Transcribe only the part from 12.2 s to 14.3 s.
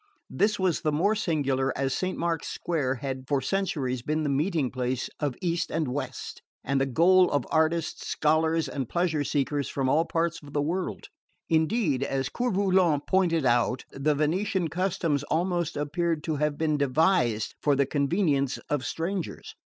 Coeur Volant pointed out, the